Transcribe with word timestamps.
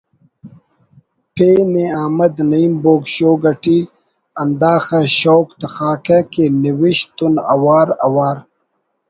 پین 1.33 1.71
ءِ 1.83 1.85
احمد 2.01 2.35
نعیم 2.49 2.73
بوگ 2.83 3.03
شوگ 3.15 3.43
اٹی 3.49 3.79
ہنداخہ 4.39 4.99
شوق 5.19 5.47
تخاکہ 5.59 6.19
کہ 6.31 6.43
نوشت 6.61 7.07
تون 7.17 7.35
اوار 7.53 7.87
اوار 8.05 8.37